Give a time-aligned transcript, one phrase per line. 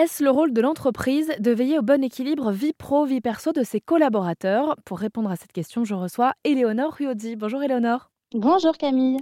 [0.00, 3.82] Est-ce le rôle de l'entreprise de veiller au bon équilibre vie pro-vie perso de ses
[3.82, 4.76] collaborateurs?
[4.86, 7.36] Pour répondre à cette question, je reçois Éléonore Ruodi.
[7.36, 8.10] Bonjour Éléonore.
[8.32, 9.18] Bonjour Camille.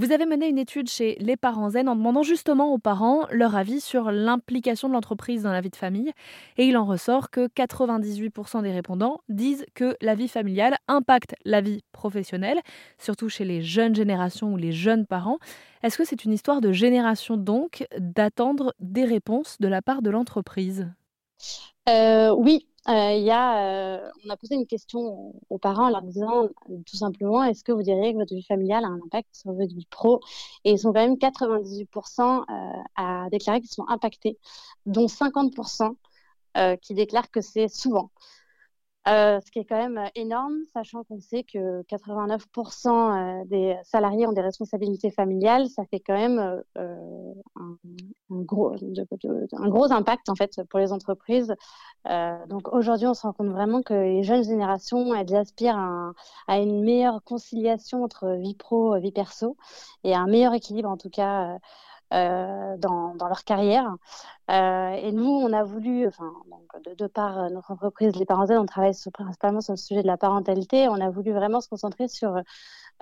[0.00, 3.54] Vous avez mené une étude chez Les Parents Zen en demandant justement aux parents leur
[3.54, 6.10] avis sur l'implication de l'entreprise dans la vie de famille.
[6.56, 11.60] Et il en ressort que 98% des répondants disent que la vie familiale impacte la
[11.60, 12.60] vie professionnelle,
[12.96, 15.38] surtout chez les jeunes générations ou les jeunes parents.
[15.82, 20.08] Est-ce que c'est une histoire de génération donc d'attendre des réponses de la part de
[20.08, 20.88] l'entreprise?
[21.88, 26.48] Oui, euh, y a, euh, on a posé une question aux parents en leur disant
[26.86, 29.74] tout simplement est-ce que vous diriez que votre vie familiale a un impact sur votre
[29.74, 30.20] vie pro?
[30.64, 32.44] Et ils sont quand même 98%
[32.96, 34.38] à déclarer qu'ils sont impactés,
[34.86, 35.96] dont 50%
[36.80, 38.10] qui déclarent que c'est souvent.
[39.08, 43.76] Euh, ce qui est quand même euh, énorme, sachant qu'on sait que 89% euh, des
[43.82, 47.76] salariés ont des responsabilités familiales, ça fait quand même un,
[48.52, 51.54] un, gros, impact en fait pour les entreprises.
[52.48, 55.78] donc aujourd'hui, on se rend compte vraiment que les jeunes générations, elles aspirent
[56.48, 59.56] à, une meilleure conciliation entre vie pro, vie perso,
[60.04, 61.58] et un meilleur équilibre en tout cas
[62.12, 63.94] euh, dans, dans, leur carrière.
[64.50, 66.32] Euh, et nous, on a voulu, enfin,
[66.84, 70.08] de, de, par euh, notre entreprise Les Parents on travaille principalement sur le sujet de
[70.08, 70.88] la parentalité.
[70.88, 72.36] On a voulu vraiment se concentrer sur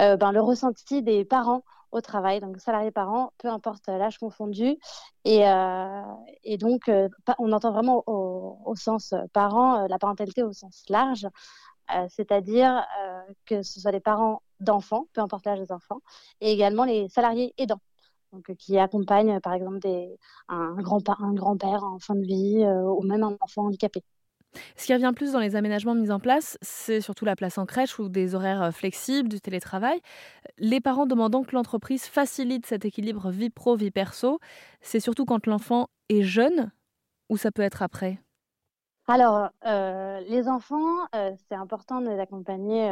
[0.00, 4.78] euh, ben, le ressenti des parents au travail, donc salariés parents, peu importe l'âge confondu.
[5.24, 6.02] Et, euh,
[6.44, 6.90] et donc,
[7.38, 11.26] on entend vraiment au, au sens parent, la parentalité au sens large,
[12.08, 12.84] c'est-à-dire
[13.46, 16.00] que ce soit les parents d'enfants, peu importe l'âge des enfants,
[16.40, 17.80] et également les salariés aidants
[18.32, 22.62] donc, euh, qui accompagne par exemple des, un, grand, un grand-père en fin de vie
[22.64, 24.02] euh, ou même un enfant handicapé.
[24.76, 27.66] Ce qui revient plus dans les aménagements mis en place, c'est surtout la place en
[27.66, 30.00] crèche ou des horaires euh, flexibles, du télétravail.
[30.58, 34.40] Les parents demandant que l'entreprise facilite cet équilibre vie pro-vie perso,
[34.80, 36.70] c'est surtout quand l'enfant est jeune
[37.28, 38.18] ou ça peut être après?
[39.06, 42.90] Alors, euh, les enfants, euh, c'est important de les accompagner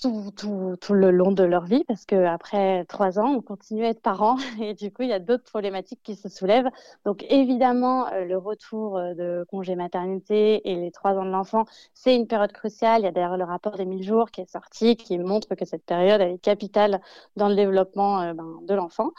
[0.00, 4.02] tout, tout, le long de leur vie parce qu'après trois ans, on continue à être
[4.02, 6.68] parents et du coup, il y a d'autres problématiques qui se soulèvent.
[7.04, 11.64] Donc, évidemment, euh, le retour euh, de congé maternité et les trois ans de l'enfant,
[11.94, 13.02] c'est une période cruciale.
[13.02, 15.64] Il y a d'ailleurs le rapport des 1000 jours qui est sorti qui montre que
[15.64, 17.00] cette période est capitale
[17.36, 19.12] dans le développement euh, ben, de l'enfant.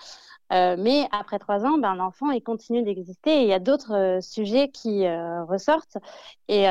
[0.53, 4.21] Euh, mais après trois ans, ben, l'enfant continue d'exister et il y a d'autres euh,
[4.21, 5.97] sujets qui euh, ressortent.
[6.47, 6.65] Et,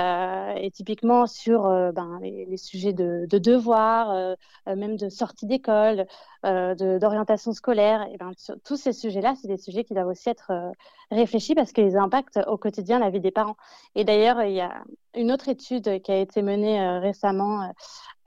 [0.72, 4.36] typiquement sur ben, les, sujets de, de devoirs,
[4.66, 6.06] même de sortie d'école,
[6.42, 8.30] d'orientation scolaire, et ben,
[8.64, 10.52] tous ces sujets-là, c'est des sujets qui doivent aussi être
[11.10, 13.56] réfléchis parce qu'ils impactent au quotidien la vie des parents.
[13.94, 17.72] Et d'ailleurs, il y a une autre étude qui a été menée récemment,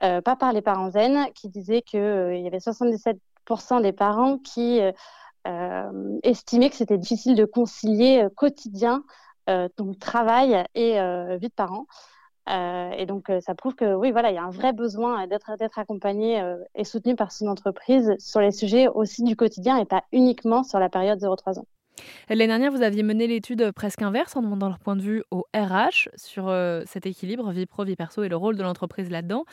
[0.00, 4.80] pas par les parents zen, qui disait qu'il y avait 77% des parents qui
[5.46, 9.04] euh, estimé que c'était difficile de concilier euh, quotidien,
[9.48, 10.92] euh, donc travail et
[11.38, 11.86] vie de parents.
[12.48, 15.78] et donc, ça prouve que oui, voilà, il y a un vrai besoin d'être d'être
[15.78, 16.42] accompagné
[16.74, 20.78] et soutenu par son entreprise sur les sujets aussi du quotidien et pas uniquement sur
[20.78, 21.66] la période 0-3 ans.
[22.28, 25.46] L'année dernière, vous aviez mené l'étude presque inverse en demandant leur point de vue au
[25.54, 29.44] RH sur euh, cet équilibre vie pro, vie perso et le rôle de l'entreprise là-dedans.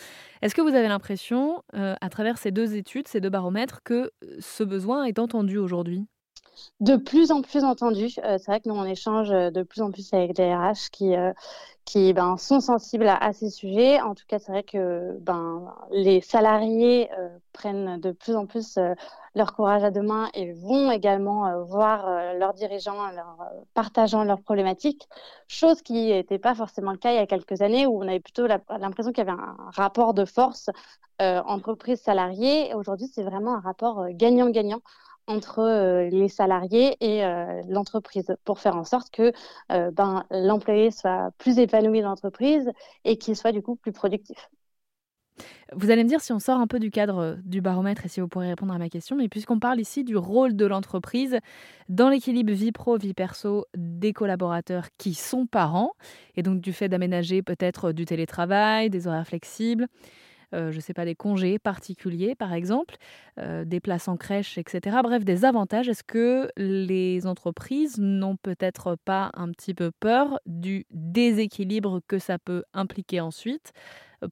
[0.41, 4.11] Est-ce que vous avez l'impression, euh, à travers ces deux études, ces deux baromètres, que
[4.23, 6.07] euh, ce besoin est entendu aujourd'hui?
[6.79, 8.07] De plus en plus entendu.
[8.23, 11.15] Euh, c'est vrai que nous, on échange de plus en plus avec des RH qui,
[11.85, 14.01] qui ben, sont sensibles à, ces sujets.
[14.01, 18.77] En tout cas, c'est vrai que ben, les salariés euh, prennent de plus en plus
[18.77, 18.95] euh,
[19.35, 23.37] leur courage à deux mains et vont également euh, voir leurs dirigeants leur,
[23.75, 25.07] partageant leurs problématiques,
[25.47, 28.19] chose qui n'était pas forcément le cas il y a quelques années où on avait
[28.19, 30.69] plutôt l'impression qu'il y avait un rapport de force
[31.19, 32.73] entreprise-salarié.
[32.73, 34.81] Aujourd'hui, c'est vraiment un rapport gagnant-gagnant
[35.27, 39.31] entre euh, les salariés et euh, l'entreprise pour faire en sorte que
[39.71, 42.71] euh, ben, l'employé soit plus épanoui dans l'entreprise
[43.03, 44.49] et qu'il soit du coup plus productif.
[45.73, 48.21] Vous allez me dire si on sort un peu du cadre du baromètre et si
[48.21, 51.39] vous pourrez répondre à ma question, mais puisqu'on parle ici du rôle de l'entreprise
[51.89, 55.91] dans l'équilibre vie pro, vie perso des collaborateurs qui sont parents,
[56.35, 59.87] et donc du fait d'aménager peut-être du télétravail, des horaires flexibles,
[60.53, 62.95] euh, je ne sais pas, des congés particuliers, par exemple,
[63.39, 64.97] euh, des places en crèche, etc.
[65.03, 65.89] Bref, des avantages.
[65.89, 72.37] Est-ce que les entreprises n'ont peut-être pas un petit peu peur du déséquilibre que ça
[72.39, 73.73] peut impliquer ensuite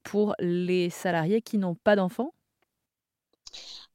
[0.02, 2.32] pour les salariés qui n'ont pas d'enfants?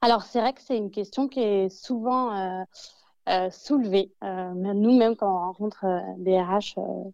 [0.01, 2.63] Alors, c'est vrai que c'est une question qui est souvent...
[3.27, 4.11] Euh, soulevée.
[4.23, 5.85] nous, même quand on rencontre
[6.17, 7.11] des RH euh,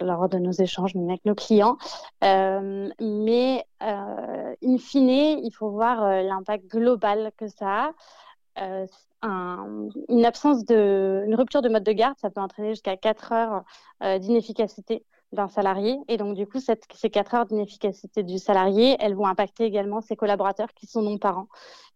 [0.00, 1.76] lors de nos échanges, avec nos clients.
[2.22, 7.92] Euh, mais euh, in fine, il faut voir l'impact global que ça
[8.56, 8.86] a.
[9.22, 13.64] une absence de, une rupture de mode de garde, ça peut entraîner jusqu'à 4 heures
[14.20, 15.04] d'inefficacité
[15.34, 15.98] d'un salarié.
[16.08, 20.16] Et donc, du coup, ces 4 heures d'inefficacité du salarié, elles vont impacter également ses
[20.16, 21.48] collaborateurs qui sont non-parents.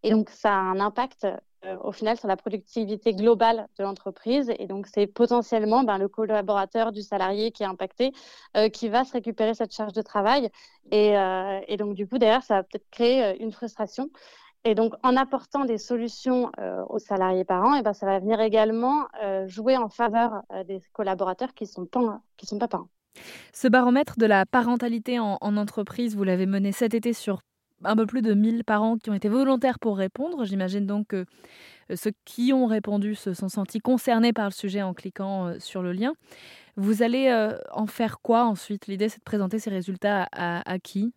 [0.03, 1.37] Et donc, ça a un impact euh,
[1.83, 4.53] au final sur la productivité globale de l'entreprise.
[4.59, 8.13] Et donc, c'est potentiellement ben, le collaborateur du salarié qui est impacté
[8.57, 10.51] euh, qui va se récupérer cette charge de travail.
[10.91, 14.11] Et, euh, donc, du coup, derrière, ça va peut-être créer une frustration.
[14.65, 16.51] Et donc, en apportant des solutions
[16.89, 19.07] aux salariés parents, et ben, ça va venir également
[19.47, 22.89] jouer en faveur des collaborateurs qui ne sont, pas, qui sont pas parents.
[23.53, 27.41] Ce baromètre de la parentalité en, entreprise, vous l'avez mené cet été sur
[27.85, 30.45] un peu plus de 1000 parents qui ont été volontaires pour répondre.
[30.45, 31.25] J'imagine donc que
[31.91, 35.59] euh, ceux qui ont répondu se sont sentis concernés par le sujet en cliquant euh,
[35.59, 36.13] sur le lien.
[36.77, 38.87] Vous allez euh, en faire quoi ensuite?
[38.87, 41.13] L'idée, c'est de présenter ces résultats à qui?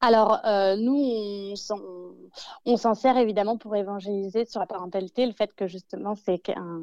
[0.00, 0.40] Alors,
[0.78, 1.52] nous,
[2.64, 6.80] on s'en sert évidemment pour évangéliser sur la parentalité, le fait que justement, c'est un,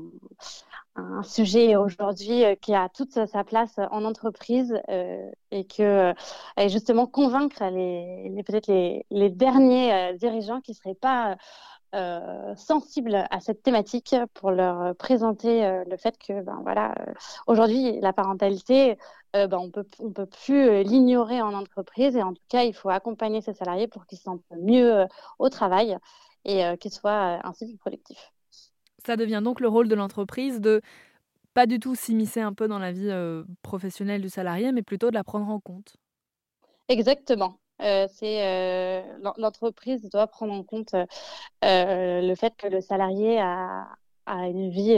[1.23, 6.13] sujet aujourd'hui euh, qui a toute sa place en entreprise euh, et que
[6.67, 11.37] justement convaincre les, peut-être les, derniers dirigeants qui ne seraient pas
[12.55, 16.95] sensibles à cette thématique pour leur présenter le fait que, ben voilà,
[17.47, 18.97] aujourd'hui, la parentalité,
[19.35, 22.63] euh, bah, on peut, on peut plus euh, l'ignorer en entreprise et en tout cas,
[22.63, 25.07] il faut accompagner ses salariés pour qu'ils se sentent mieux euh,
[25.39, 25.97] au travail
[26.43, 28.33] et qu'ils soient ainsi plus productifs.
[29.05, 30.81] Ça devient donc le rôle de l'entreprise de
[31.53, 33.11] pas du tout s'immiscer un peu dans la vie
[33.61, 35.97] professionnelle du salarié, mais plutôt de la prendre en compte.
[36.87, 37.57] Exactement.
[37.79, 39.03] c'est
[39.37, 40.95] l'entreprise doit prendre en compte
[41.61, 43.87] le fait que le salarié a,
[44.25, 44.97] a une vie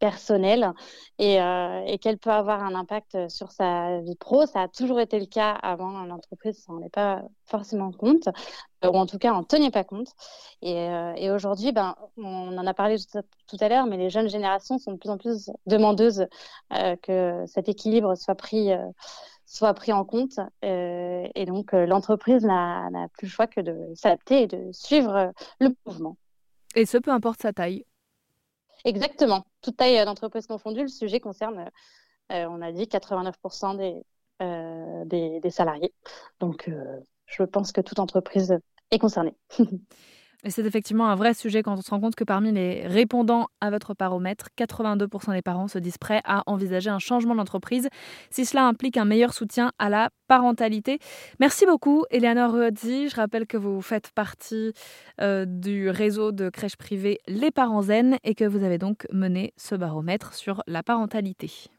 [0.00, 0.72] personnelle
[1.18, 4.46] et, euh, et qu'elle peut avoir un impact sur sa vie pro.
[4.46, 8.28] Ça a toujours été le cas avant l'entreprise, n'en est pas forcément compte,
[8.84, 10.08] euh, ou en tout cas ne tenait pas compte.
[10.62, 12.96] Et, euh, et aujourd'hui, ben, on en a parlé
[13.46, 16.26] tout à l'heure, mais les jeunes générations sont de plus en plus demandeuses
[17.02, 18.70] que cet équilibre soit pris
[19.44, 20.38] soit pris en compte.
[20.62, 26.16] et donc, l'entreprise n'a plus le choix que de s'adapter et de suivre le mouvement.
[26.76, 27.84] Et ce, peu importe sa taille.
[28.84, 29.44] Exactement.
[29.62, 31.70] Toute taille d'entreprise confondue, le sujet concerne,
[32.32, 34.02] euh, on a dit, 89%
[34.42, 35.92] euh, des, des, salariés.
[36.40, 38.58] Donc, euh, je pense que toute entreprise
[38.90, 39.34] est concernée.
[40.44, 43.48] Et c'est effectivement un vrai sujet quand on se rend compte que parmi les répondants
[43.60, 47.88] à votre baromètre, 82% des parents se disent prêts à envisager un changement d'entreprise
[48.30, 50.98] si cela implique un meilleur soutien à la parentalité.
[51.40, 53.08] Merci beaucoup, Eleanor Ruodzi.
[53.08, 54.72] Je rappelle que vous faites partie
[55.20, 59.52] euh, du réseau de crèches privées Les Parents Zen et que vous avez donc mené
[59.56, 61.70] ce baromètre sur la parentalité.